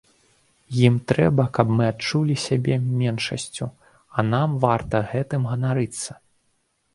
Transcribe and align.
Ім 0.85 0.95
трэба, 1.09 1.43
каб 1.57 1.67
мы 1.79 1.83
адчулі 1.93 2.37
сябе 2.45 2.77
меншасцю, 3.01 3.67
а 4.17 4.27
нам 4.31 4.57
варта 4.65 5.03
гэтым 5.13 5.41
ганарыцца. 5.53 6.11